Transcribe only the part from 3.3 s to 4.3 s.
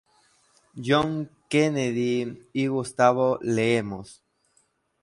Lemos.